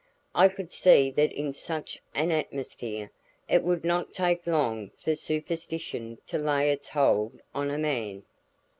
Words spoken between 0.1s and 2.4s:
I could see that in such an